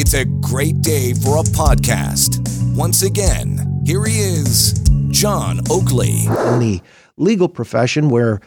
It's 0.00 0.14
a 0.14 0.24
great 0.24 0.80
day 0.80 1.12
for 1.12 1.38
a 1.38 1.42
podcast. 1.42 2.38
Once 2.76 3.02
again, 3.02 3.82
here 3.84 4.04
he 4.04 4.20
is, 4.20 4.74
John 5.08 5.58
Oakley. 5.68 6.24
In 6.26 6.60
the 6.60 6.80
legal 7.16 7.48
profession, 7.48 8.08
where 8.08 8.40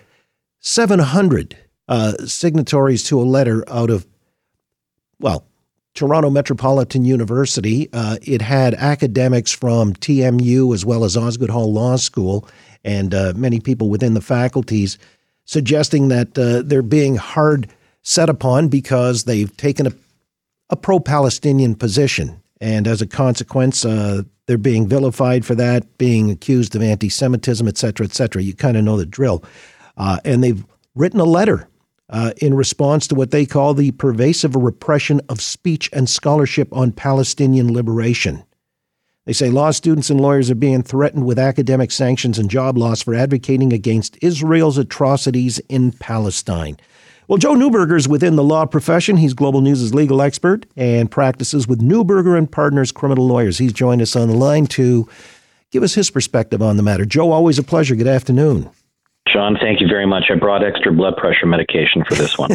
700 0.62 1.58
uh, 1.90 2.14
signatories 2.26 3.04
to 3.04 3.20
a 3.20 3.24
letter 3.24 3.66
out 3.68 3.90
of, 3.90 4.08
well, 5.20 5.44
Toronto 5.94 6.29
Metropolitan 6.29 7.04
University. 7.04 7.90
Uh, 7.92 8.15
it 8.22 8.42
had 8.42 8.74
academics 8.76 9.52
from 9.52 9.92
TMU 9.96 10.74
as 10.74 10.86
well 10.86 11.04
as 11.04 11.18
Osgoode 11.18 11.49
Hall 11.49 11.74
Law 11.74 11.97
School 11.97 12.47
and 12.86 13.13
uh, 13.13 13.33
many 13.36 13.60
people 13.60 13.90
within 13.90 14.13
the 14.13 14.22
faculties 14.22 14.97
suggesting 15.44 16.08
that 16.08 16.40
uh, 16.40 16.62
they're 16.62 16.81
being 16.81 17.18
hard 17.18 17.68
set 18.04 18.30
upon 18.30 18.70
because 18.70 19.26
they've 19.26 19.55
taken 19.58 19.88
a, 19.88 19.91
a 20.72 20.76
pro 20.76 20.99
Palestinian 20.99 21.76
position. 21.76 22.41
And 22.59 22.88
as 22.88 23.02
a 23.02 23.08
consequence, 23.08 23.86
uh, 23.86 24.23
they're 24.46 24.58
being 24.58 24.88
vilified 24.88 25.46
for 25.46 25.55
that, 25.55 25.98
being 25.98 26.32
accused 26.32 26.76
of 26.76 26.82
anti 26.82 27.09
Semitism, 27.09 27.68
et 27.68 27.77
cetera, 27.77 28.05
et 28.05 28.13
cetera. 28.13 28.41
You 28.41 28.54
kind 28.54 28.77
of 28.77 28.84
know 28.84 28.98
the 28.98 29.05
drill. 29.05 29.44
Uh, 29.98 30.20
and 30.26 30.44
they've 30.44 30.66
written 30.96 31.20
a 31.20 31.26
letter 31.26 31.68
uh, 32.10 32.32
in 32.38 32.54
response 32.54 33.08
to 33.08 33.16
what 33.16 33.32
they 33.32 33.46
call 33.46 33.73
the 33.73 33.91
pervasive 33.91 34.55
repression 34.55 35.22
of 35.30 35.41
speech 35.41 35.90
and 35.94 36.10
scholarship 36.10 36.68
on 36.72 36.91
Palestinian 36.91 37.74
liberation. 37.74 38.44
They 39.26 39.34
say 39.34 39.49
law 39.49 39.72
students 39.72 40.10
and 40.10 40.20
lawyers 40.20 40.49
are 40.49 40.55
being 40.55 40.84
threatened 40.84 41.26
with 41.26 41.38
academic 41.38 41.91
sanctions 41.91 42.40
and 42.40 42.49
job 42.49 42.77
loss 42.77 43.04
for 43.04 43.13
advocating 43.13 43.72
against 43.72 44.18
Israel's 44.22 44.77
atrocities 44.77 45.60
in 45.70 45.91
Palestine. 45.91 46.77
Well, 47.28 47.38
Joe 47.38 47.54
Neuberger 47.54 47.98
is 47.98 48.08
within 48.08 48.36
the 48.36 48.44
law 48.44 48.66
profession. 48.66 49.18
He's 49.18 49.34
Global 49.34 49.62
News' 49.62 49.94
legal 49.94 50.22
expert 50.22 50.66
and 50.76 51.10
practices 51.10 51.68
with 51.68 51.80
Neuberger 51.80 52.38
and 52.38 52.52
Partners 52.52 52.92
Criminal 52.92 53.28
Lawyers. 53.28 53.58
He's 53.58 53.74
joined 53.74 54.02
us 54.02 54.16
on 54.16 54.28
the 54.28 54.36
line 54.36 54.66
to 54.68 55.08
give 55.72 55.84
us 55.84 55.94
his 55.94 56.10
perspective 56.10 56.62
on 56.62 56.78
the 56.78 56.84
matter. 56.84 57.05
Joe, 57.05 57.32
always 57.32 57.58
a 57.58 57.63
pleasure. 57.63 57.96
Good 57.96 58.08
afternoon. 58.08 58.70
John, 59.32 59.55
thank 59.62 59.80
you 59.80 59.88
very 59.88 60.05
much. 60.05 60.26
I 60.30 60.36
brought 60.36 60.63
extra 60.63 60.91
blood 60.91 61.16
pressure 61.16 61.46
medication 61.46 62.04
for 62.04 62.16
this 62.16 62.38
one. 62.38 62.52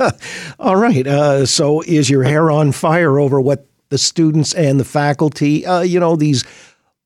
All 0.60 0.76
right. 0.76 1.06
Uh, 1.06 1.46
so, 1.46 1.80
is 1.80 2.08
your 2.08 2.22
hair 2.22 2.50
on 2.50 2.72
fire 2.72 3.18
over 3.18 3.40
what 3.40 3.66
the 3.88 3.98
students 3.98 4.54
and 4.54 4.78
the 4.78 4.84
faculty, 4.84 5.66
uh, 5.66 5.80
you 5.80 5.98
know, 5.98 6.14
these 6.14 6.44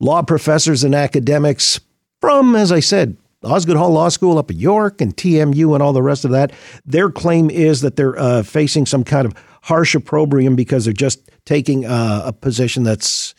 law 0.01 0.23
professors 0.23 0.85
and 0.85 0.95
academics 0.95 1.81
from, 2.21 2.55
as 2.55 2.71
I 2.71 2.81
said, 2.81 3.17
Osgoode 3.45 3.77
Hall 3.77 3.91
Law 3.91 4.09
School 4.09 4.39
up 4.39 4.51
at 4.51 4.57
York 4.57 5.01
and 5.01 5.17
TMU 5.17 5.75
and 5.75 5.83
all 5.83 5.93
the 5.93 6.03
rest 6.03 6.25
of 6.25 6.31
that. 6.33 6.53
Their 6.85 7.11
claim 7.11 7.51
is 7.51 7.81
that 7.83 7.97
they're 7.97 8.19
uh, 8.19 8.43
facing 8.43 8.87
some 8.87 9.05
kind 9.05 9.27
of 9.27 9.35
harsh 9.63 9.95
opprobrium 9.95 10.57
because 10.57 10.85
they're 10.85 10.95
just 10.95 11.31
taking 11.45 11.85
uh, 11.85 12.23
a 12.25 12.33
position 12.33 12.83
that's, 12.83 13.35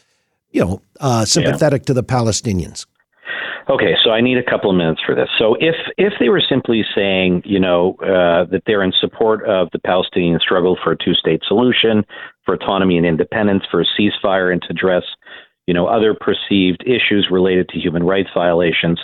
you 0.51 0.63
know, 0.63 0.81
uh, 0.99 1.25
sympathetic 1.25 1.83
yeah. 1.83 1.87
to 1.87 1.93
the 1.93 2.03
Palestinians. 2.03 2.85
Okay, 3.67 3.95
so 4.03 4.11
I 4.11 4.21
need 4.21 4.37
a 4.37 4.43
couple 4.43 4.69
of 4.69 4.77
minutes 4.77 5.01
for 5.03 5.15
this. 5.15 5.27
So 5.39 5.55
if 5.59 5.75
if 5.97 6.13
they 6.19 6.29
were 6.29 6.41
simply 6.47 6.85
saying, 6.93 7.41
you 7.45 7.59
know, 7.59 7.95
uh, 7.99 8.45
that 8.51 8.61
they're 8.67 8.83
in 8.83 8.93
support 8.99 9.43
of 9.47 9.69
the 9.71 9.79
Palestinian 9.79 10.39
struggle 10.39 10.77
for 10.83 10.91
a 10.91 10.97
two-state 10.97 11.41
solution, 11.47 12.05
for 12.45 12.53
autonomy 12.53 12.95
and 12.97 13.07
independence, 13.07 13.63
for 13.71 13.81
a 13.81 13.85
ceasefire, 13.99 14.53
and 14.53 14.61
to 14.61 14.67
address, 14.69 15.03
you 15.65 15.73
know, 15.73 15.87
other 15.87 16.13
perceived 16.13 16.83
issues 16.85 17.29
related 17.31 17.67
to 17.69 17.79
human 17.79 18.03
rights 18.03 18.29
violations, 18.35 18.99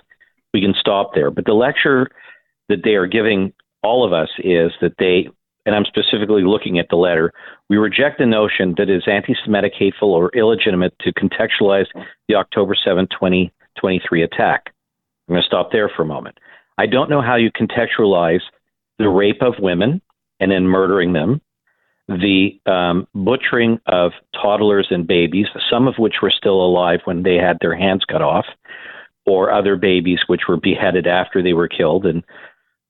we 0.53 0.61
can 0.61 0.73
stop 0.79 1.11
there. 1.13 1.31
But 1.31 1.45
the 1.45 1.53
lecture 1.53 2.09
that 2.69 2.83
they 2.83 2.91
are 2.91 3.07
giving 3.07 3.53
all 3.83 4.05
of 4.05 4.13
us 4.13 4.29
is 4.39 4.71
that 4.81 4.95
they, 4.99 5.27
and 5.65 5.75
I'm 5.75 5.85
specifically 5.85 6.43
looking 6.43 6.79
at 6.79 6.87
the 6.89 6.95
letter, 6.95 7.33
we 7.69 7.77
reject 7.77 8.19
the 8.19 8.25
notion 8.25 8.75
that 8.77 8.89
it 8.89 8.95
is 8.95 9.03
anti-Semitic, 9.07 9.73
hateful, 9.77 10.13
or 10.13 10.29
illegitimate 10.35 10.93
to 10.99 11.13
contextualize 11.13 11.87
the 12.27 12.35
October 12.35 12.75
7, 12.75 13.07
2023 13.07 14.23
attack. 14.23 14.73
I'm 15.27 15.35
going 15.35 15.41
to 15.41 15.47
stop 15.47 15.71
there 15.71 15.89
for 15.95 16.03
a 16.03 16.05
moment. 16.05 16.37
I 16.77 16.85
don't 16.87 17.09
know 17.09 17.21
how 17.21 17.35
you 17.35 17.51
contextualize 17.51 18.41
the 18.97 19.09
rape 19.09 19.41
of 19.41 19.55
women 19.59 20.01
and 20.39 20.51
then 20.51 20.63
murdering 20.63 21.13
them, 21.13 21.41
the 22.07 22.59
um, 22.65 23.07
butchering 23.13 23.79
of 23.85 24.11
toddlers 24.33 24.87
and 24.89 25.07
babies, 25.07 25.45
some 25.69 25.87
of 25.87 25.95
which 25.97 26.15
were 26.21 26.33
still 26.35 26.65
alive 26.65 26.99
when 27.05 27.23
they 27.23 27.35
had 27.35 27.57
their 27.61 27.75
hands 27.75 28.03
cut 28.09 28.21
off, 28.21 28.45
or 29.25 29.51
other 29.51 29.75
babies 29.75 30.19
which 30.27 30.41
were 30.47 30.57
beheaded 30.57 31.07
after 31.07 31.41
they 31.43 31.53
were 31.53 31.67
killed, 31.67 32.05
and 32.05 32.23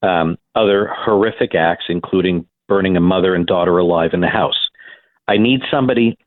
um, 0.01 0.37
other 0.55 0.89
horrific 0.93 1.55
acts, 1.55 1.85
including 1.89 2.45
burning 2.67 2.95
a 2.97 3.01
mother 3.01 3.35
and 3.35 3.45
daughter 3.45 3.77
alive 3.77 4.11
in 4.13 4.21
the 4.21 4.27
house. 4.27 4.69
I 5.27 5.37
need 5.37 5.61
somebody 5.69 6.17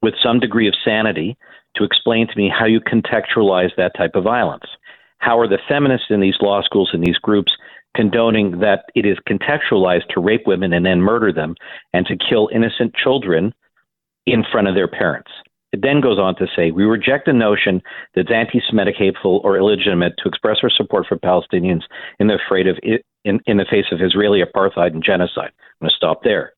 with 0.00 0.14
some 0.22 0.40
degree 0.40 0.68
of 0.68 0.74
sanity 0.84 1.36
to 1.76 1.84
explain 1.84 2.26
to 2.28 2.36
me 2.36 2.48
how 2.56 2.66
you 2.66 2.80
contextualize 2.80 3.74
that 3.76 3.96
type 3.96 4.14
of 4.14 4.24
violence. 4.24 4.64
How 5.18 5.38
are 5.38 5.48
the 5.48 5.58
feminists 5.68 6.08
in 6.10 6.20
these 6.20 6.36
law 6.40 6.62
schools 6.62 6.90
and 6.92 7.04
these 7.04 7.18
groups 7.18 7.52
condoning 7.96 8.60
that 8.60 8.86
it 8.94 9.06
is 9.06 9.18
contextualized 9.28 10.08
to 10.08 10.20
rape 10.20 10.42
women 10.46 10.72
and 10.72 10.84
then 10.84 11.00
murder 11.00 11.32
them 11.32 11.54
and 11.92 12.06
to 12.06 12.16
kill 12.16 12.48
innocent 12.52 12.94
children 12.94 13.54
in 14.26 14.44
front 14.50 14.68
of 14.68 14.74
their 14.74 14.88
parents? 14.88 15.30
It 15.72 15.80
then 15.80 16.00
goes 16.02 16.18
on 16.18 16.36
to 16.36 16.46
say, 16.54 16.70
we 16.70 16.84
reject 16.84 17.26
the 17.26 17.32
notion 17.32 17.82
that 18.14 18.22
it's 18.22 18.30
anti-Semitic, 18.30 18.94
hateful, 18.98 19.40
or 19.42 19.56
illegitimate 19.56 20.14
to 20.18 20.28
express 20.28 20.58
our 20.62 20.70
support 20.70 21.06
for 21.08 21.16
Palestinians 21.16 21.82
in 22.18 22.26
the, 22.26 22.34
of, 22.34 22.78
in, 23.24 23.40
in 23.46 23.56
the 23.56 23.66
face 23.70 23.86
of 23.90 24.00
Israeli 24.02 24.42
apartheid 24.42 24.92
and 24.92 25.02
genocide. 25.02 25.50
I'm 25.80 25.86
going 25.86 25.90
to 25.90 25.96
stop 25.96 26.22
there. 26.24 26.52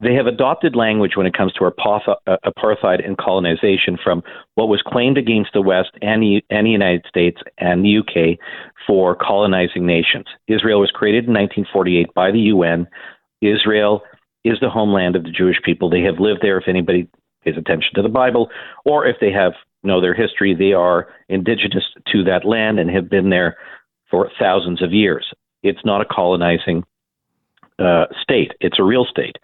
They 0.00 0.14
have 0.14 0.26
adopted 0.26 0.74
language 0.74 1.12
when 1.16 1.26
it 1.26 1.34
comes 1.34 1.52
to 1.54 1.64
uh, 1.64 2.36
apartheid 2.44 3.06
and 3.06 3.16
colonization 3.16 3.96
from 4.02 4.22
what 4.56 4.68
was 4.68 4.82
claimed 4.84 5.16
against 5.16 5.52
the 5.54 5.62
West 5.62 5.92
and 6.02 6.22
the, 6.22 6.42
and 6.50 6.66
the 6.66 6.70
United 6.70 7.06
States 7.08 7.40
and 7.58 7.84
the 7.84 7.98
UK 7.98 8.38
for 8.86 9.14
colonizing 9.14 9.86
nations. 9.86 10.26
Israel 10.48 10.80
was 10.80 10.90
created 10.90 11.24
in 11.24 11.34
1948 11.34 12.12
by 12.14 12.32
the 12.32 12.40
UN. 12.40 12.88
Israel 13.40 14.02
is 14.44 14.58
the 14.60 14.68
homeland 14.68 15.14
of 15.14 15.22
the 15.22 15.30
Jewish 15.30 15.58
people. 15.64 15.88
They 15.88 16.02
have 16.02 16.18
lived 16.18 16.40
there, 16.42 16.58
if 16.58 16.66
anybody 16.66 17.08
pays 17.44 17.56
attention 17.56 17.90
to 17.94 18.02
the 18.02 18.08
Bible, 18.08 18.50
or 18.84 19.06
if 19.06 19.16
they 19.20 19.32
have 19.32 19.52
know 19.82 20.00
their 20.00 20.14
history, 20.14 20.54
they 20.54 20.72
are 20.72 21.08
indigenous 21.28 21.84
to 22.12 22.22
that 22.24 22.44
land 22.44 22.78
and 22.78 22.90
have 22.90 23.10
been 23.10 23.30
there 23.30 23.56
for 24.10 24.30
thousands 24.38 24.80
of 24.82 24.92
years. 24.92 25.26
It's 25.62 25.84
not 25.84 26.00
a 26.00 26.04
colonizing 26.04 26.84
uh, 27.78 28.06
state; 28.20 28.52
it's 28.60 28.78
a 28.78 28.84
real 28.84 29.04
state. 29.04 29.36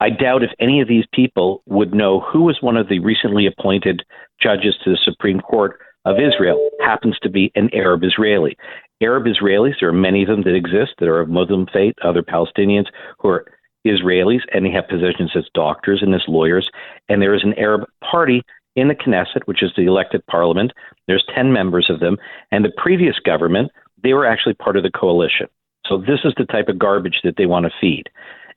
I 0.00 0.10
doubt 0.10 0.42
if 0.42 0.50
any 0.60 0.80
of 0.80 0.88
these 0.88 1.06
people 1.12 1.62
would 1.66 1.94
know 1.94 2.20
who 2.20 2.42
was 2.42 2.58
one 2.60 2.76
of 2.76 2.88
the 2.88 2.98
recently 2.98 3.46
appointed 3.46 4.02
judges 4.40 4.76
to 4.84 4.90
the 4.90 4.98
Supreme 5.02 5.40
Court 5.40 5.80
of 6.04 6.16
Israel 6.20 6.70
happens 6.80 7.18
to 7.22 7.30
be 7.30 7.50
an 7.54 7.70
Arab 7.72 8.04
Israeli. 8.04 8.56
Arab 9.02 9.24
Israelis, 9.24 9.74
there 9.80 9.88
are 9.88 9.92
many 9.92 10.22
of 10.22 10.28
them 10.28 10.42
that 10.42 10.54
exist 10.54 10.92
that 10.98 11.08
are 11.08 11.20
of 11.20 11.28
Muslim 11.28 11.66
faith, 11.72 11.94
other 12.02 12.22
Palestinians 12.22 12.86
who 13.18 13.28
are 13.28 13.46
Israelis, 13.86 14.42
and 14.52 14.64
they 14.64 14.70
have 14.70 14.88
positions 14.88 15.32
as 15.34 15.44
doctors 15.54 16.02
and 16.02 16.14
as 16.14 16.22
lawyers. 16.28 16.70
And 17.08 17.20
there 17.20 17.34
is 17.34 17.44
an 17.44 17.54
Arab 17.54 17.88
party 18.02 18.42
in 18.76 18.88
the 18.88 18.94
Knesset, 18.94 19.46
which 19.46 19.62
is 19.62 19.72
the 19.76 19.86
elected 19.86 20.24
parliament. 20.26 20.72
There's 21.06 21.24
10 21.34 21.52
members 21.52 21.88
of 21.90 22.00
them. 22.00 22.18
And 22.52 22.64
the 22.64 22.72
previous 22.76 23.18
government, 23.18 23.72
they 24.02 24.12
were 24.12 24.26
actually 24.26 24.54
part 24.54 24.76
of 24.76 24.82
the 24.82 24.90
coalition. 24.90 25.48
So 25.86 25.98
this 25.98 26.20
is 26.24 26.34
the 26.36 26.44
type 26.44 26.68
of 26.68 26.78
garbage 26.78 27.20
that 27.24 27.36
they 27.36 27.46
want 27.46 27.64
to 27.64 27.72
feed. 27.80 28.04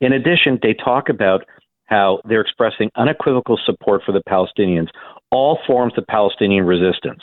In 0.01 0.13
addition, 0.13 0.59
they 0.61 0.73
talk 0.73 1.09
about 1.09 1.45
how 1.85 2.21
they're 2.25 2.41
expressing 2.41 2.91
unequivocal 2.95 3.59
support 3.65 4.01
for 4.05 4.11
the 4.11 4.23
Palestinians, 4.27 4.89
all 5.31 5.59
forms 5.65 5.93
of 5.97 6.05
Palestinian 6.07 6.65
resistance. 6.65 7.21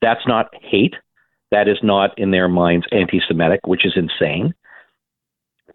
That's 0.00 0.26
not 0.26 0.54
hate. 0.60 0.94
That 1.50 1.68
is 1.68 1.78
not, 1.82 2.18
in 2.18 2.30
their 2.30 2.48
minds, 2.48 2.86
anti 2.92 3.20
Semitic, 3.28 3.60
which 3.66 3.86
is 3.86 3.92
insane. 3.96 4.54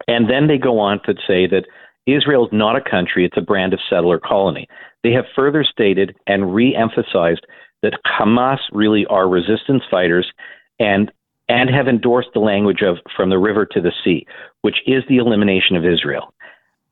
And 0.08 0.28
then 0.28 0.46
they 0.46 0.58
go 0.58 0.78
on 0.78 1.00
to 1.04 1.14
say 1.26 1.46
that 1.46 1.66
Israel 2.06 2.46
is 2.46 2.52
not 2.52 2.76
a 2.76 2.90
country, 2.90 3.24
it's 3.24 3.36
a 3.36 3.42
brand 3.42 3.72
of 3.72 3.80
settler 3.88 4.18
colony. 4.18 4.66
They 5.02 5.12
have 5.12 5.24
further 5.34 5.64
stated 5.64 6.16
and 6.26 6.54
re 6.54 6.74
emphasized 6.74 7.46
that 7.82 7.98
Hamas 8.06 8.58
really 8.72 9.06
are 9.06 9.28
resistance 9.28 9.82
fighters 9.90 10.30
and 10.78 11.10
and 11.48 11.68
have 11.70 11.88
endorsed 11.88 12.30
the 12.34 12.40
language 12.40 12.82
of 12.82 12.98
from 13.14 13.28
the 13.28 13.38
river 13.38 13.66
to 13.66 13.80
the 13.80 13.92
sea, 14.04 14.26
which 14.62 14.78
is 14.86 15.02
the 15.08 15.18
elimination 15.18 15.76
of 15.76 15.84
Israel. 15.84 16.32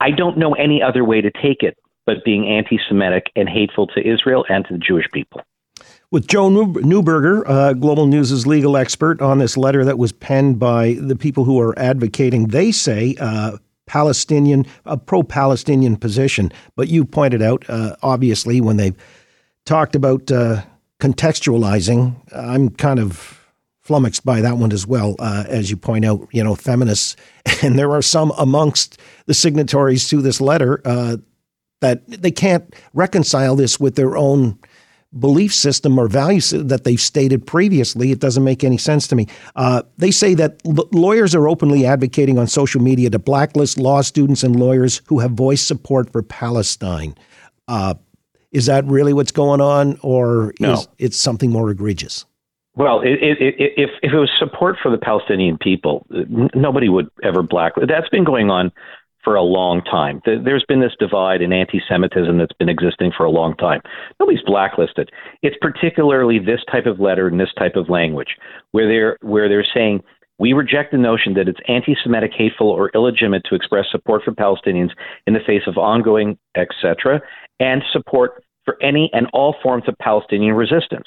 I 0.01 0.11
don't 0.11 0.39
know 0.39 0.55
any 0.55 0.83
other 0.83 1.05
way 1.05 1.21
to 1.21 1.31
take 1.31 1.63
it 1.63 1.77
but 2.07 2.25
being 2.25 2.49
anti 2.49 2.79
Semitic 2.89 3.31
and 3.37 3.49
hateful 3.49 3.87
to 3.89 4.07
Israel 4.07 4.45
and 4.49 4.65
to 4.67 4.73
the 4.75 4.79
Jewish 4.79 5.07
people. 5.13 5.43
With 6.11 6.27
Joe 6.27 6.51
Neuberger, 6.51 7.45
uh, 7.47 7.73
Global 7.75 8.07
News' 8.07 8.47
legal 8.47 8.77
expert, 8.77 9.23
on 9.23 9.39
this 9.39 9.57
letter 9.57 9.85
that 9.85 9.99
was 9.99 10.13
penned 10.13 10.59
by 10.59 10.95
the 11.01 11.17
people 11.17 11.45
who 11.45 11.61
are 11.61 11.79
advocating, 11.79 12.49
they 12.49 12.73
say, 12.73 13.15
uh, 13.21 13.59
Palestinian, 13.87 14.67
a 14.87 14.97
pro 14.97 15.23
Palestinian 15.23 15.97
position. 15.97 16.53
But 16.77 16.89
you 16.89 17.05
pointed 17.05 17.43
out, 17.43 17.65
uh, 17.69 17.97
obviously, 18.03 18.61
when 18.61 18.77
they 18.77 18.93
talked 19.67 19.95
about 19.95 20.31
uh, 20.31 20.63
contextualizing, 21.01 22.17
I'm 22.33 22.71
kind 22.71 23.01
of 23.01 23.41
flummoxed 23.81 24.25
by 24.25 24.41
that 24.41 24.57
one 24.57 24.71
as 24.73 24.87
well, 24.87 25.17
uh, 25.19 25.45
as 25.49 25.71
you 25.71 25.77
point 25.77 26.05
out, 26.05 26.29
you 26.31 26.45
know, 26.45 26.55
feminists. 26.55 27.17
And 27.63 27.79
there 27.79 27.91
are 27.91 28.03
some 28.03 28.33
amongst 28.39 28.99
the 29.27 29.35
signatories 29.35 30.09
to 30.09 30.23
this 30.23 30.41
letter 30.41 30.81
uh, 30.85 31.17
that 31.81 32.07
they 32.07 32.31
can't 32.31 32.75
reconcile 32.95 33.57
this 33.57 33.81
with 33.81 33.97
their 33.97 34.17
own 34.17 34.59
belief 35.19 35.53
system 35.53 35.99
or 35.99 36.07
values 36.07 36.51
that 36.51 36.85
they've 36.85 37.01
stated 37.01 37.47
previously. 37.47 38.13
It 38.13 38.21
doesn't 38.21 38.45
make 38.45 38.63
any 38.63 38.79
sense 38.79 39.09
to 39.09 39.17
me. 39.17 39.27
Uh, 39.57 39.83
they 39.99 40.11
say 40.11 40.35
that 40.35 40.61
l- 40.65 40.89
lawyers 40.93 41.35
are 41.35 41.49
openly 41.49 41.85
advocating 41.85 42.39
on 42.39 42.47
social 42.47 42.81
media 42.81 43.11
to 43.11 43.19
blacklist 43.19 43.79
law 43.79 44.03
students 44.03 44.45
and 44.45 44.55
lawyers 44.57 45.03
who 45.07 45.19
have 45.19 45.33
voiced 45.33 45.67
support 45.67 46.11
for 46.13 46.23
Palestine. 46.23 47.17
Uh, 47.67 47.95
is 48.53 48.67
that 48.67 48.85
really 48.85 49.13
what's 49.13 49.33
going 49.33 49.61
on, 49.61 49.99
or 50.03 50.55
no. 50.61 50.73
is 50.75 50.89
it 50.99 51.15
something 51.15 51.51
more 51.51 51.71
egregious? 51.71 52.25
Well, 52.75 53.01
it, 53.01 53.23
it, 53.23 53.41
it, 53.41 53.55
if 53.77 53.91
if 54.03 54.13
it 54.13 54.19
was 54.19 54.31
support 54.39 54.77
for 54.83 54.91
the 54.91 54.99
Palestinian 54.99 55.59
people, 55.59 56.07
nobody 56.55 56.89
would 56.89 57.09
ever 57.23 57.43
black. 57.43 57.73
That's 57.77 58.09
been 58.09 58.25
going 58.25 58.51
on 58.51 58.73
for 59.23 59.35
a 59.35 59.43
long 59.43 59.83
time. 59.83 60.21
There's 60.25 60.65
been 60.67 60.81
this 60.81 60.97
divide 60.99 61.43
in 61.43 61.53
anti-Semitism 61.53 62.39
that's 62.39 62.53
been 62.55 62.69
existing 62.69 63.13
for 63.17 63.25
a 63.25 63.31
long 63.31 63.55
time. 63.57 63.81
Nobody's 64.19 64.43
blacklisted. 64.45 65.11
It's 65.43 65.57
particularly 65.61 66.39
this 66.39 66.61
type 66.71 66.87
of 66.87 67.01
letter 67.01 67.29
and 67.29 67.39
this 67.39 67.53
type 67.59 67.77
of 67.77 67.89
language 67.89 68.37
where 68.73 68.89
they're 68.89 69.19
where 69.21 69.49
they're 69.49 69.67
saying 69.75 70.01
we 70.39 70.55
reject 70.55 70.93
the 70.93 70.99
notion 70.99 71.35
that 71.35 71.49
it's 71.49 71.61
anti-Semitic, 71.69 72.33
hateful, 72.35 72.71
or 72.71 72.91
illegitimate 72.95 73.45
to 73.45 73.55
express 73.55 73.85
support 73.91 74.23
for 74.25 74.33
Palestinians 74.33 74.91
in 75.27 75.35
the 75.35 75.41
face 75.47 75.63
of 75.67 75.77
ongoing, 75.77 76.39
etc., 76.57 77.21
and 77.61 77.83
support 77.93 78.43
for 78.65 78.83
any 78.83 79.11
and 79.13 79.27
all 79.35 79.55
forms 79.63 79.85
of 79.87 79.95
Palestinian 79.99 80.55
resistance. 80.55 81.07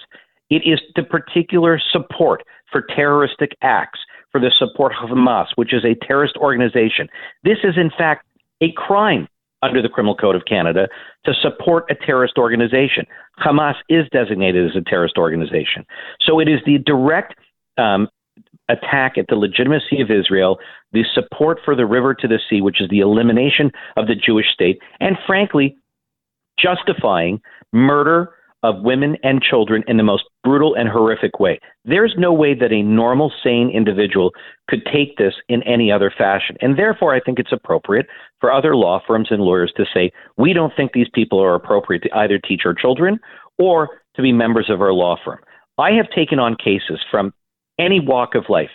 It 0.52 0.62
is 0.66 0.80
the 0.96 1.02
particular 1.02 1.82
support 1.92 2.44
for 2.72 2.84
terroristic 2.96 3.58
acts 3.64 4.00
for 4.34 4.42
the 4.42 4.52
support 4.58 4.94
of 5.02 5.10
Hamas, 5.10 5.46
which 5.56 5.74
is 5.74 5.86
a 5.86 5.96
terrorist 6.06 6.36
organization. 6.38 7.08
This 7.44 7.60
is, 7.64 7.76
in 7.78 7.92
fact, 7.96 8.26
a 8.62 8.72
crime 8.76 9.28
under 9.62 9.82
the 9.82 9.88
Criminal 9.88 10.16
Code 10.16 10.36
of 10.36 10.44
Canada 10.46 10.90
to 11.24 11.34
support 11.42 11.86
a 11.90 11.96
terrorist 11.96 12.38
organization. 12.38 13.06
Hamas 13.40 13.76
is 13.88 14.06
designated 14.12 14.70
as 14.70 14.76
a 14.76 14.82
terrorist 14.82 15.18
organization. 15.18 15.86
So 16.20 16.40
it 16.40 16.50
is 16.50 16.60
the 16.66 16.80
direct 16.80 17.36
um, 17.78 18.10
attack 18.70 19.18
at 19.18 19.28
the 19.30 19.36
legitimacy 19.36 20.02
of 20.02 20.10
Israel, 20.10 20.58
the 20.92 21.04
support 21.14 21.60
for 21.64 21.76
the 21.76 21.86
river 21.86 22.14
to 22.16 22.28
the 22.28 22.40
sea, 22.50 22.60
which 22.60 22.82
is 22.82 22.90
the 22.90 23.00
elimination 23.00 23.72
of 23.96 24.08
the 24.08 24.16
Jewish 24.16 24.48
state, 24.52 24.80
and 25.00 25.16
frankly, 25.28 25.78
justifying 26.60 27.40
murder 27.72 28.32
of 28.64 28.82
women 28.82 29.18
and 29.24 29.42
children 29.42 29.84
in 29.88 29.98
the 29.98 30.04
most 30.04 30.24
brutal 30.44 30.74
and 30.74 30.88
horrific 30.88 31.40
way. 31.40 31.60
There's 31.84 32.16
no 32.18 32.32
way 32.32 32.54
that 32.56 32.72
a 32.72 32.82
normal, 32.82 33.32
sane 33.44 33.70
individual 33.70 34.32
could 34.70 34.84
take 34.92 35.18
this 35.18 35.34
in 35.50 35.62
any 35.64 35.92
other 35.92 36.12
fashion. 36.18 36.56
And 36.62 36.80
therefore, 36.80 37.14
I 37.14 37.20
think 37.20 37.40
it's 37.40 37.52
appropriate 37.52 38.08
for 38.40 38.52
other 38.52 38.76
law 38.76 39.02
firms 39.06 39.28
and 39.30 39.42
lawyers 39.42 39.74
to 39.76 39.86
say, 39.94 40.12
we 40.38 40.54
don't 40.54 40.74
think 40.76 40.94
these 40.94 41.10
people 41.14 41.44
are 41.44 41.56
appropriate 41.56 42.04
to 42.04 42.18
either 42.18 42.40
teach 42.40 42.62
our 42.66 42.74
children 42.74 43.20
or 43.60 44.02
to 44.16 44.22
be 44.22 44.32
members 44.32 44.70
of 44.70 44.82
our 44.82 44.94
law 44.94 45.18
firm. 45.24 45.40
I 45.78 45.92
have 45.92 46.10
taken 46.16 46.40
on 46.40 46.56
cases 46.56 47.00
from 47.12 47.34
any 47.78 48.00
walk 48.00 48.36
of 48.36 48.46
life. 48.50 48.70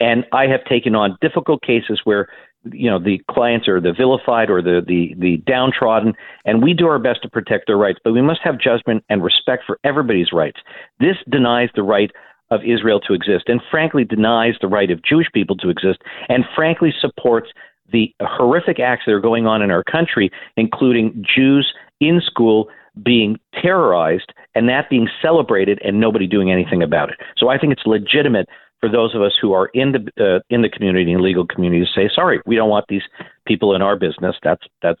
And 0.00 0.24
I 0.32 0.48
have 0.48 0.64
taken 0.64 0.96
on 0.96 1.16
difficult 1.20 1.62
cases 1.62 2.00
where 2.02 2.26
you 2.72 2.90
know 2.90 2.98
the 2.98 3.20
clients 3.30 3.68
are 3.68 3.80
the 3.80 3.92
vilified 3.92 4.50
or 4.50 4.62
the, 4.62 4.80
the 4.86 5.14
the 5.18 5.36
downtrodden 5.46 6.14
and 6.44 6.62
we 6.62 6.72
do 6.72 6.86
our 6.86 6.98
best 6.98 7.22
to 7.22 7.28
protect 7.28 7.66
their 7.66 7.76
rights 7.76 7.98
but 8.04 8.12
we 8.12 8.22
must 8.22 8.40
have 8.42 8.58
judgment 8.58 9.04
and 9.08 9.22
respect 9.22 9.64
for 9.66 9.78
everybody's 9.84 10.32
rights. 10.32 10.60
This 11.00 11.16
denies 11.30 11.68
the 11.74 11.82
right 11.82 12.10
of 12.50 12.60
Israel 12.64 13.00
to 13.00 13.14
exist 13.14 13.44
and 13.48 13.60
frankly 13.70 14.04
denies 14.04 14.54
the 14.60 14.68
right 14.68 14.90
of 14.90 15.02
Jewish 15.02 15.26
people 15.32 15.56
to 15.56 15.70
exist 15.70 15.98
and 16.28 16.44
frankly 16.54 16.92
supports 17.00 17.48
the 17.92 18.14
horrific 18.20 18.80
acts 18.80 19.04
that 19.06 19.12
are 19.12 19.20
going 19.20 19.46
on 19.46 19.62
in 19.62 19.70
our 19.70 19.84
country 19.84 20.30
including 20.56 21.24
Jews 21.34 21.72
in 22.00 22.20
school 22.24 22.68
being 23.02 23.38
terrorized 23.60 24.32
and 24.54 24.68
that 24.68 24.88
being 24.88 25.08
celebrated 25.20 25.80
and 25.84 25.98
nobody 25.98 26.28
doing 26.28 26.52
anything 26.52 26.82
about 26.82 27.10
it. 27.10 27.16
So 27.36 27.48
i 27.48 27.58
think 27.58 27.72
it's 27.72 27.86
legitimate 27.86 28.48
for 28.84 28.90
those 28.90 29.14
of 29.14 29.22
us 29.22 29.32
who 29.40 29.54
are 29.54 29.66
in 29.72 29.92
the 29.92 30.22
uh, 30.22 30.40
in 30.50 30.60
the 30.60 30.68
community 30.68 31.10
and 31.10 31.22
legal 31.22 31.46
community 31.46 31.84
to 31.84 31.90
say, 31.98 32.10
sorry, 32.14 32.40
we 32.44 32.54
don't 32.54 32.68
want 32.68 32.84
these 32.88 33.02
people 33.46 33.74
in 33.74 33.80
our 33.80 33.96
business. 33.96 34.36
That's 34.42 34.62
that's 34.82 35.00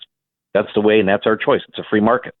that's 0.54 0.68
the 0.74 0.80
way, 0.80 1.00
and 1.00 1.08
that's 1.08 1.26
our 1.26 1.36
choice. 1.36 1.60
It's 1.68 1.78
a 1.78 1.84
free 1.90 2.00
market. 2.00 2.34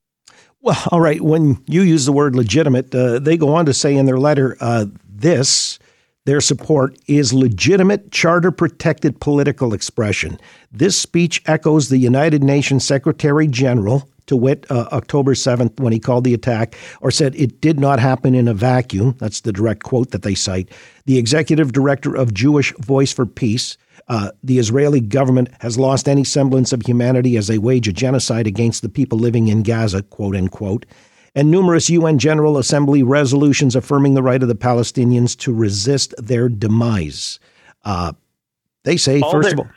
Well, 0.62 0.82
all 0.90 1.02
right. 1.02 1.20
When 1.20 1.62
you 1.66 1.82
use 1.82 2.06
the 2.06 2.12
word 2.12 2.34
legitimate, 2.34 2.94
uh, 2.94 3.18
they 3.18 3.36
go 3.36 3.54
on 3.54 3.66
to 3.66 3.74
say 3.74 3.94
in 3.94 4.06
their 4.06 4.16
letter, 4.16 4.56
uh, 4.60 4.86
this 5.06 5.78
their 6.24 6.40
support 6.40 6.96
is 7.06 7.34
legitimate 7.34 8.10
charter 8.10 8.50
protected 8.50 9.20
political 9.20 9.74
expression. 9.74 10.40
This 10.72 10.98
speech 10.98 11.42
echoes 11.44 11.90
the 11.90 11.98
United 11.98 12.42
Nations 12.42 12.86
Secretary 12.86 13.46
General 13.46 14.08
to 14.26 14.36
wit, 14.36 14.66
uh, 14.70 14.88
October 14.92 15.34
7th, 15.34 15.78
when 15.80 15.92
he 15.92 15.98
called 15.98 16.24
the 16.24 16.34
attack, 16.34 16.76
or 17.00 17.10
said 17.10 17.34
it 17.36 17.60
did 17.60 17.78
not 17.78 18.00
happen 18.00 18.34
in 18.34 18.48
a 18.48 18.54
vacuum. 18.54 19.14
That's 19.18 19.40
the 19.40 19.52
direct 19.52 19.82
quote 19.82 20.10
that 20.10 20.22
they 20.22 20.34
cite. 20.34 20.70
The 21.06 21.18
executive 21.18 21.72
director 21.72 22.14
of 22.14 22.34
Jewish 22.34 22.72
Voice 22.78 23.12
for 23.12 23.26
Peace, 23.26 23.76
uh, 24.08 24.30
the 24.42 24.58
Israeli 24.58 25.00
government 25.00 25.48
has 25.60 25.78
lost 25.78 26.08
any 26.08 26.24
semblance 26.24 26.72
of 26.72 26.82
humanity 26.82 27.36
as 27.36 27.46
they 27.46 27.58
wage 27.58 27.88
a 27.88 27.92
genocide 27.92 28.46
against 28.46 28.82
the 28.82 28.88
people 28.88 29.18
living 29.18 29.48
in 29.48 29.62
Gaza, 29.62 30.02
quote 30.02 30.36
unquote, 30.36 30.86
and 31.34 31.50
numerous 31.50 31.90
UN 31.90 32.18
General 32.18 32.58
Assembly 32.58 33.02
resolutions 33.02 33.74
affirming 33.74 34.14
the 34.14 34.22
right 34.22 34.42
of 34.42 34.48
the 34.48 34.54
Palestinians 34.54 35.36
to 35.38 35.52
resist 35.52 36.14
their 36.18 36.48
demise. 36.48 37.40
Uh, 37.84 38.12
they 38.84 38.96
say, 38.96 39.20
all 39.20 39.32
first 39.32 39.52
of 39.52 39.60
all, 39.60 39.68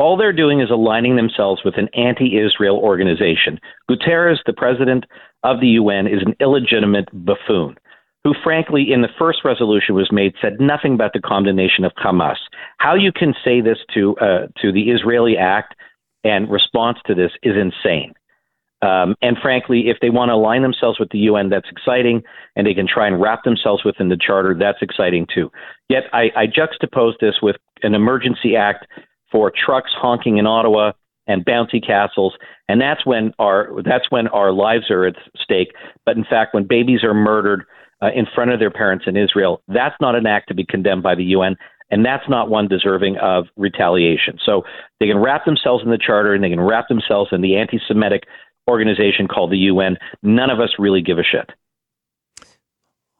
all 0.00 0.16
they're 0.16 0.32
doing 0.32 0.60
is 0.62 0.70
aligning 0.70 1.16
themselves 1.16 1.60
with 1.62 1.76
an 1.76 1.88
anti 1.92 2.38
Israel 2.38 2.78
organization. 2.78 3.60
Guterres, 3.88 4.38
the 4.46 4.54
president 4.54 5.04
of 5.44 5.60
the 5.60 5.68
UN, 5.68 6.06
is 6.06 6.22
an 6.24 6.34
illegitimate 6.40 7.08
buffoon 7.12 7.76
who, 8.24 8.32
frankly, 8.42 8.92
in 8.92 9.02
the 9.02 9.08
first 9.18 9.40
resolution 9.44 9.94
was 9.94 10.10
made, 10.10 10.32
said 10.40 10.56
nothing 10.58 10.94
about 10.94 11.12
the 11.12 11.20
condemnation 11.20 11.84
of 11.84 11.92
Hamas. 12.02 12.36
How 12.78 12.94
you 12.94 13.12
can 13.12 13.34
say 13.44 13.60
this 13.60 13.78
to 13.94 14.16
uh, 14.16 14.46
to 14.62 14.72
the 14.72 14.90
Israeli 14.90 15.36
act 15.36 15.74
and 16.24 16.50
response 16.50 16.98
to 17.06 17.14
this 17.14 17.32
is 17.42 17.54
insane. 17.56 18.14
Um, 18.82 19.14
and 19.20 19.36
frankly, 19.42 19.88
if 19.88 19.98
they 20.00 20.08
want 20.08 20.30
to 20.30 20.34
align 20.34 20.62
themselves 20.62 20.98
with 20.98 21.10
the 21.10 21.18
UN, 21.18 21.50
that's 21.50 21.68
exciting, 21.70 22.22
and 22.56 22.66
they 22.66 22.72
can 22.72 22.88
try 22.88 23.06
and 23.06 23.20
wrap 23.20 23.44
themselves 23.44 23.84
within 23.84 24.08
the 24.08 24.16
charter, 24.16 24.56
that's 24.58 24.80
exciting 24.80 25.26
too. 25.34 25.50
Yet 25.90 26.04
I, 26.14 26.30
I 26.34 26.46
juxtapose 26.46 27.18
this 27.20 27.34
with 27.42 27.56
an 27.82 27.94
emergency 27.94 28.56
act 28.56 28.86
for 29.30 29.52
trucks 29.52 29.90
honking 29.94 30.38
in 30.38 30.46
Ottawa 30.46 30.92
and 31.26 31.44
bouncy 31.44 31.84
castles, 31.84 32.34
and 32.68 32.80
that's 32.80 33.04
when 33.06 33.32
our 33.38 33.70
that's 33.84 34.10
when 34.10 34.28
our 34.28 34.52
lives 34.52 34.90
are 34.90 35.06
at 35.06 35.14
stake. 35.40 35.72
But 36.04 36.16
in 36.16 36.24
fact, 36.24 36.54
when 36.54 36.66
babies 36.66 37.04
are 37.04 37.14
murdered 37.14 37.64
uh, 38.02 38.10
in 38.14 38.26
front 38.34 38.50
of 38.50 38.58
their 38.58 38.70
parents 38.70 39.04
in 39.06 39.16
Israel, 39.16 39.62
that's 39.68 39.94
not 40.00 40.14
an 40.14 40.26
act 40.26 40.48
to 40.48 40.54
be 40.54 40.64
condemned 40.64 41.02
by 41.02 41.14
the 41.14 41.24
UN, 41.24 41.56
and 41.90 42.04
that's 42.04 42.28
not 42.28 42.50
one 42.50 42.68
deserving 42.68 43.16
of 43.18 43.46
retaliation. 43.56 44.38
So 44.44 44.62
they 44.98 45.06
can 45.06 45.18
wrap 45.18 45.44
themselves 45.44 45.84
in 45.84 45.90
the 45.90 45.98
charter, 45.98 46.34
and 46.34 46.42
they 46.42 46.50
can 46.50 46.60
wrap 46.60 46.88
themselves 46.88 47.30
in 47.32 47.42
the 47.42 47.56
anti-Semitic 47.56 48.24
organization 48.68 49.28
called 49.28 49.52
the 49.52 49.58
UN. 49.58 49.96
None 50.22 50.50
of 50.50 50.60
us 50.60 50.70
really 50.78 51.02
give 51.02 51.18
a 51.18 51.22
shit. 51.24 51.50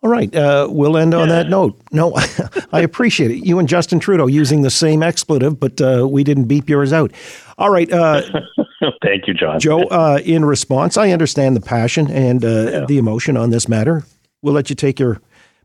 All 0.03 0.09
right, 0.09 0.35
uh, 0.35 0.67
we'll 0.71 0.97
end 0.97 1.13
on 1.13 1.29
that 1.29 1.51
note. 1.51 1.79
No, 1.93 2.15
I 2.73 2.81
appreciate 2.81 3.31
it. 3.31 3.45
You 3.45 3.59
and 3.59 3.69
Justin 3.69 4.01
Trudeau 4.01 4.27
using 4.27 4.63
the 4.63 4.71
same 4.71 5.03
expletive, 5.03 5.61
but 5.61 5.79
uh, 5.81 6.09
we 6.11 6.25
didn't 6.25 6.45
beep 6.45 6.71
yours 6.71 6.91
out. 6.91 7.13
All 7.59 7.69
right. 7.69 7.93
Uh, 7.93 8.23
Thank 9.03 9.29
you, 9.29 9.35
John. 9.35 9.61
Joe, 9.61 9.83
uh, 9.83 10.19
in 10.25 10.47
response, 10.47 10.97
I 10.97 11.11
understand 11.11 11.55
the 11.55 11.61
passion 11.61 12.11
and 12.11 12.43
uh, 12.43 12.49
yeah. 12.49 12.85
the 12.87 12.97
emotion 12.97 13.37
on 13.37 13.51
this 13.51 13.69
matter. 13.69 14.05
We'll 14.41 14.55
let 14.55 14.71
you 14.71 14.77
take 14.77 14.99
your 14.99 15.21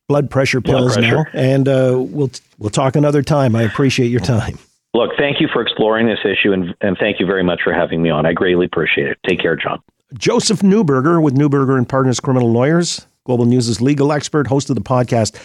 blood 0.10 0.30
pressure 0.30 0.60
pills 0.60 0.96
blood 0.96 1.10
pressure. 1.10 1.30
now, 1.34 1.40
and 1.40 1.68
uh, 1.70 1.94
we'll 1.98 2.32
we'll 2.60 2.70
talk 2.70 2.98
another 2.98 3.22
time. 3.22 3.56
I 3.56 3.64
appreciate 3.64 4.08
your 4.08 4.20
time. 4.20 4.60
Look, 4.94 5.12
thank 5.18 5.40
you 5.40 5.48
for 5.52 5.62
exploring 5.62 6.08
this 6.08 6.20
issue, 6.26 6.52
and, 6.52 6.74
and 6.82 6.98
thank 6.98 7.20
you 7.20 7.26
very 7.26 7.44
much 7.44 7.62
for 7.64 7.74
having 7.74 8.02
me 8.02 8.10
on. 8.10 8.26
I 8.26 8.34
greatly 8.34 8.66
appreciate 8.66 9.08
it. 9.08 9.18
Take 9.28 9.42
care, 9.42 9.56
John. 9.56 9.82
Joseph 10.14 10.60
Neuberger 10.60 11.22
with 11.22 11.36
Neuberger 11.36 11.78
and 11.78 11.88
Partners 11.88 12.20
Criminal 12.20 12.52
Lawyers. 12.52 13.06
Global 13.26 13.46
News' 13.46 13.82
legal 13.82 14.14
expert, 14.14 14.46
host 14.48 14.70
of 14.70 14.76
the 14.76 14.84
podcast, 14.84 15.36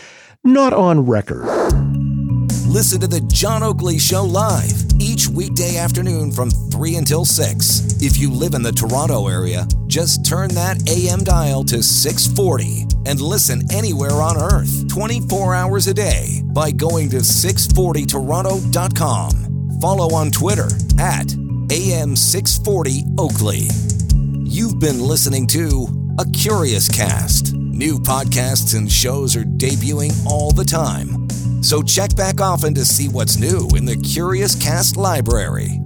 Not 0.44 0.74
on 0.74 1.06
Record. 1.06 1.46
Listen 2.66 3.00
to 3.00 3.06
the 3.06 3.22
John 3.32 3.62
Oakley 3.62 3.98
Show 3.98 4.22
live 4.22 4.70
each 5.00 5.28
weekday 5.28 5.78
afternoon 5.78 6.30
from 6.30 6.50
3 6.50 6.96
until 6.96 7.24
6. 7.24 8.02
If 8.02 8.18
you 8.18 8.30
live 8.30 8.52
in 8.52 8.60
the 8.62 8.70
Toronto 8.70 9.28
area, 9.28 9.66
just 9.86 10.26
turn 10.26 10.50
that 10.50 10.86
AM 10.90 11.24
dial 11.24 11.64
to 11.64 11.82
640 11.82 12.84
and 13.06 13.18
listen 13.18 13.62
anywhere 13.72 14.12
on 14.12 14.36
earth 14.36 14.86
24 14.88 15.54
hours 15.54 15.86
a 15.86 15.94
day 15.94 16.42
by 16.52 16.70
going 16.70 17.08
to 17.08 17.16
640toronto.com. 17.16 19.78
Follow 19.80 20.14
on 20.14 20.30
Twitter 20.30 20.68
at 20.98 21.28
AM640 21.68 23.18
Oakley. 23.18 23.68
You've 24.44 24.78
been 24.78 25.00
listening 25.00 25.46
to 25.48 25.86
A 26.18 26.26
Curious 26.30 26.86
Cast. 26.88 27.56
New 27.80 27.98
podcasts 27.98 28.76
and 28.76 28.92
shows 28.92 29.34
are 29.34 29.42
debuting 29.42 30.12
all 30.26 30.50
the 30.50 30.66
time. 30.66 31.26
So 31.62 31.80
check 31.80 32.14
back 32.14 32.38
often 32.38 32.74
to 32.74 32.84
see 32.84 33.08
what's 33.08 33.38
new 33.38 33.70
in 33.74 33.86
the 33.86 33.96
Curious 33.96 34.54
Cast 34.54 34.98
library. 34.98 35.80